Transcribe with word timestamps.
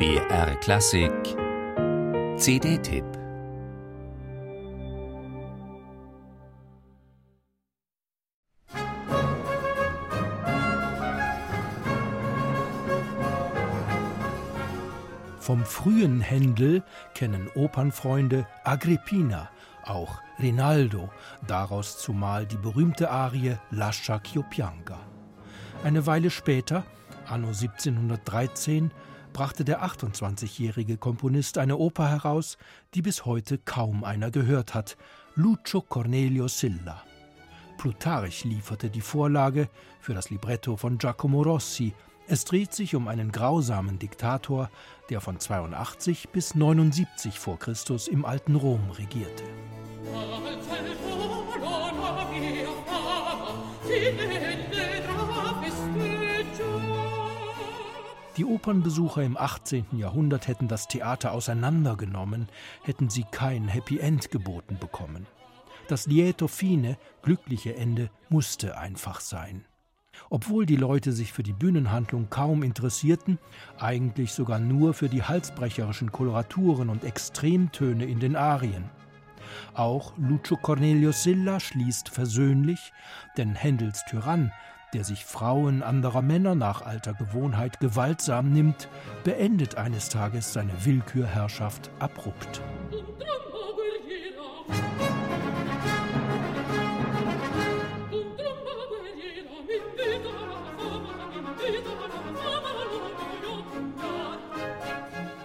BR 0.00 0.56
Klassik 0.60 1.12
CD-Tipp 2.38 3.04
Vom 15.38 15.66
frühen 15.66 16.22
Händel 16.22 16.82
kennen 17.12 17.50
Opernfreunde 17.54 18.46
Agrippina, 18.64 19.50
auch 19.84 20.22
Rinaldo, 20.38 21.10
daraus 21.46 21.98
zumal 21.98 22.46
die 22.46 22.56
berühmte 22.56 23.10
Arie 23.10 23.58
Lascia 23.70 24.16
ch'io 24.16 24.44
pianga. 24.48 24.98
Eine 25.84 26.06
Weile 26.06 26.30
später, 26.30 26.84
anno 27.28 27.48
1713, 27.48 28.90
brachte 29.32 29.64
der 29.64 29.84
28-jährige 29.84 30.96
Komponist 30.96 31.58
eine 31.58 31.76
Oper 31.76 32.08
heraus, 32.08 32.58
die 32.94 33.02
bis 33.02 33.24
heute 33.24 33.58
kaum 33.58 34.04
einer 34.04 34.30
gehört 34.30 34.74
hat, 34.74 34.96
Lucio 35.34 35.80
Cornelio 35.80 36.48
Silla. 36.48 37.02
Plutarch 37.78 38.44
lieferte 38.44 38.90
die 38.90 39.00
Vorlage 39.00 39.68
für 40.00 40.12
das 40.12 40.30
Libretto 40.30 40.76
von 40.76 40.98
Giacomo 40.98 41.42
Rossi. 41.42 41.94
Es 42.26 42.44
dreht 42.44 42.74
sich 42.74 42.94
um 42.94 43.08
einen 43.08 43.32
grausamen 43.32 43.98
Diktator, 43.98 44.70
der 45.08 45.20
von 45.20 45.40
82 45.40 46.28
bis 46.28 46.54
79 46.54 47.38
vor 47.38 47.58
Christus 47.58 48.06
im 48.06 48.24
alten 48.24 48.56
Rom 48.56 48.90
regierte. 48.90 49.44
Die 58.40 58.46
Opernbesucher 58.46 59.22
im 59.22 59.36
18. 59.36 59.84
Jahrhundert 59.98 60.48
hätten 60.48 60.66
das 60.66 60.88
Theater 60.88 61.32
auseinandergenommen, 61.32 62.48
hätten 62.82 63.10
sie 63.10 63.26
kein 63.30 63.68
Happy 63.68 63.98
End 63.98 64.30
geboten 64.30 64.78
bekommen. 64.80 65.26
Das 65.88 66.06
Lieto 66.06 66.48
fine, 66.48 66.96
glückliche 67.20 67.76
Ende, 67.76 68.08
musste 68.30 68.78
einfach 68.78 69.20
sein. 69.20 69.66
Obwohl 70.30 70.64
die 70.64 70.76
Leute 70.76 71.12
sich 71.12 71.34
für 71.34 71.42
die 71.42 71.52
Bühnenhandlung 71.52 72.30
kaum 72.30 72.62
interessierten, 72.62 73.38
eigentlich 73.78 74.32
sogar 74.32 74.58
nur 74.58 74.94
für 74.94 75.10
die 75.10 75.22
halsbrecherischen 75.22 76.10
Koloraturen 76.10 76.88
und 76.88 77.04
Extremtöne 77.04 78.06
in 78.06 78.20
den 78.20 78.36
Arien. 78.36 78.88
Auch 79.74 80.14
Lucio 80.16 80.56
Cornelio 80.56 81.12
Silla 81.12 81.60
schließt 81.60 82.08
versöhnlich, 82.08 82.94
denn 83.36 83.54
Händels 83.54 84.02
Tyrann 84.06 84.50
der 84.94 85.04
sich 85.04 85.24
Frauen 85.24 85.82
anderer 85.82 86.22
Männer 86.22 86.54
nach 86.54 86.82
alter 86.82 87.14
Gewohnheit 87.14 87.80
gewaltsam 87.80 88.52
nimmt, 88.52 88.88
beendet 89.24 89.76
eines 89.76 90.08
Tages 90.08 90.52
seine 90.52 90.72
Willkürherrschaft 90.84 91.90
abrupt. 91.98 92.60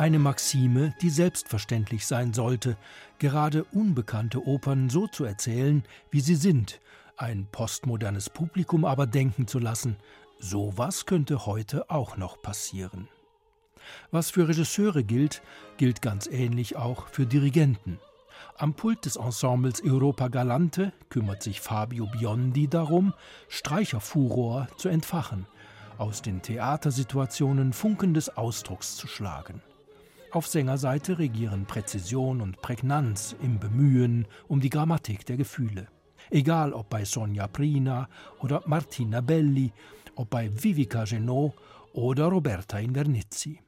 Eine 0.00 0.18
Maxime, 0.18 0.94
die 1.02 1.10
selbstverständlich 1.10 2.06
sein 2.06 2.32
sollte, 2.32 2.78
gerade 3.18 3.64
unbekannte 3.64 4.46
Opern 4.46 4.88
so 4.88 5.06
zu 5.06 5.24
erzählen, 5.24 5.84
wie 6.10 6.20
sie 6.20 6.36
sind, 6.36 6.80
ein 7.20 7.46
postmodernes 7.52 8.30
Publikum 8.30 8.84
aber 8.84 9.06
denken 9.06 9.46
zu 9.46 9.58
lassen, 9.58 9.96
sowas 10.38 11.06
könnte 11.06 11.46
heute 11.46 11.90
auch 11.90 12.16
noch 12.16 12.40
passieren. 12.40 13.08
Was 14.10 14.30
für 14.30 14.48
Regisseure 14.48 15.04
gilt, 15.04 15.42
gilt 15.76 16.02
ganz 16.02 16.26
ähnlich 16.26 16.76
auch 16.76 17.08
für 17.08 17.26
Dirigenten. 17.26 17.98
Am 18.56 18.74
Pult 18.74 19.04
des 19.04 19.16
Ensembles 19.16 19.82
Europa 19.82 20.28
Galante 20.28 20.92
kümmert 21.10 21.42
sich 21.42 21.60
Fabio 21.60 22.06
Biondi 22.06 22.68
darum, 22.68 23.12
Streicherfuror 23.48 24.68
zu 24.76 24.88
entfachen, 24.88 25.46
aus 25.98 26.22
den 26.22 26.40
Theatersituationen 26.40 27.72
Funken 27.74 28.14
des 28.14 28.34
Ausdrucks 28.36 28.96
zu 28.96 29.06
schlagen. 29.06 29.62
Auf 30.30 30.46
Sängerseite 30.46 31.18
regieren 31.18 31.66
Präzision 31.66 32.40
und 32.40 32.62
Prägnanz 32.62 33.34
im 33.42 33.58
Bemühen 33.58 34.26
um 34.48 34.60
die 34.60 34.70
Grammatik 34.70 35.26
der 35.26 35.36
Gefühle 35.36 35.88
egal 36.30 36.72
ob 36.72 36.88
bei 36.90 37.04
Sonja 37.04 37.46
Prina 37.46 38.08
oder 38.40 38.62
Martina 38.66 39.20
Belli, 39.20 39.72
ob 40.14 40.30
bei 40.30 40.50
Vivica 40.52 41.04
Genot 41.04 41.54
oder 41.92 42.26
Roberta 42.26 42.78
Invernizzi. 42.78 43.60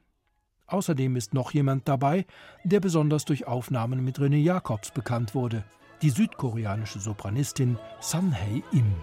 Außerdem 0.67 1.15
ist 1.15 1.33
noch 1.33 1.51
jemand 1.51 1.87
dabei, 1.87 2.25
der 2.63 2.79
besonders 2.79 3.25
durch 3.25 3.47
Aufnahmen 3.47 4.03
mit 4.03 4.19
René 4.19 4.37
Jacobs 4.37 4.91
bekannt 4.91 5.35
wurde, 5.35 5.63
die 6.01 6.09
südkoreanische 6.09 6.99
Sopranistin 6.99 7.77
Sun 7.99 8.33
Hae 8.33 8.63
Im. 8.71 8.93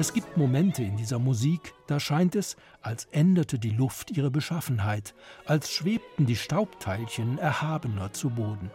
Es 0.00 0.14
gibt 0.14 0.38
Momente 0.38 0.82
in 0.82 0.96
dieser 0.96 1.18
Musik, 1.18 1.74
da 1.86 2.00
scheint 2.00 2.34
es, 2.34 2.56
als 2.80 3.04
änderte 3.12 3.58
die 3.58 3.68
Luft 3.68 4.10
ihre 4.10 4.30
Beschaffenheit, 4.30 5.14
als 5.44 5.70
schwebten 5.70 6.24
die 6.24 6.36
Staubteilchen 6.36 7.36
erhabener 7.36 8.10
zu 8.10 8.30
Boden. 8.30 8.70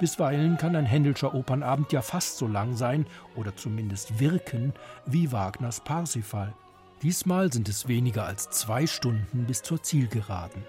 Bisweilen 0.00 0.56
kann 0.56 0.74
ein 0.74 0.84
Händelscher 0.84 1.32
Opernabend 1.32 1.92
ja 1.92 2.02
fast 2.02 2.38
so 2.38 2.48
lang 2.48 2.74
sein 2.74 3.06
oder 3.36 3.54
zumindest 3.54 4.18
wirken 4.18 4.72
wie 5.06 5.30
Wagners 5.30 5.78
Parsifal. 5.78 6.52
Diesmal 7.02 7.52
sind 7.52 7.68
es 7.68 7.86
weniger 7.86 8.26
als 8.26 8.50
zwei 8.50 8.88
Stunden 8.88 9.44
bis 9.44 9.62
zur 9.62 9.80
Zielgeraden. 9.80 10.64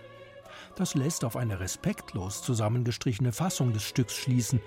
Das 0.76 0.94
lässt 0.94 1.26
auf 1.26 1.36
eine 1.36 1.60
respektlos 1.60 2.44
zusammengestrichene 2.44 3.32
Fassung 3.32 3.74
des 3.74 3.82
Stücks 3.82 4.14
schließen, 4.14 4.62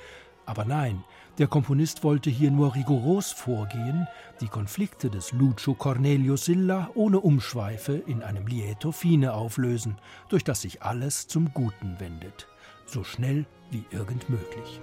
aber 0.46 0.64
nein, 0.64 1.04
der 1.38 1.48
Komponist 1.48 2.02
wollte 2.02 2.30
hier 2.30 2.50
nur 2.50 2.74
rigoros 2.74 3.32
vorgehen, 3.32 4.06
die 4.40 4.48
Konflikte 4.48 5.10
des 5.10 5.32
Lucio 5.32 5.74
Cornelio 5.74 6.36
Silla 6.36 6.90
ohne 6.94 7.20
Umschweife 7.20 7.92
in 7.92 8.22
einem 8.22 8.46
Lieto 8.46 8.92
fine 8.92 9.34
auflösen, 9.34 9.98
durch 10.28 10.44
das 10.44 10.62
sich 10.62 10.82
alles 10.82 11.28
zum 11.28 11.52
Guten 11.52 12.00
wendet, 12.00 12.48
so 12.86 13.04
schnell 13.04 13.44
wie 13.70 13.84
irgend 13.90 14.30
möglich. 14.30 14.80